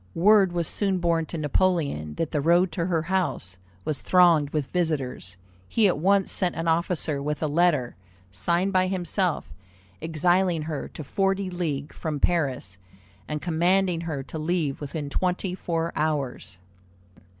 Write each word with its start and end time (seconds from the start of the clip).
Word 0.15 0.51
was 0.51 0.67
soon 0.67 0.97
borne 0.97 1.27
to 1.27 1.37
Napoleon 1.37 2.15
that 2.15 2.31
the 2.31 2.41
road 2.41 2.71
to 2.71 2.87
her 2.87 3.03
house 3.03 3.57
was 3.85 4.01
thronged 4.01 4.49
with 4.49 4.71
visitors. 4.71 5.35
He 5.69 5.87
at 5.87 5.99
once 5.99 6.31
sent 6.31 6.55
an 6.55 6.67
officer 6.67 7.21
with 7.21 7.43
a 7.43 7.47
letter 7.47 7.95
signed 8.31 8.73
by 8.73 8.87
himself, 8.87 9.53
exiling 10.01 10.63
her 10.63 10.87
to 10.87 11.03
forty 11.03 11.51
leagues 11.51 11.95
from 11.95 12.19
Paris, 12.19 12.79
and 13.27 13.43
commanding 13.43 14.01
her 14.01 14.23
to 14.23 14.39
leave 14.39 14.81
within 14.81 15.07
twenty 15.11 15.53
four 15.53 15.93
hours. 15.95 16.57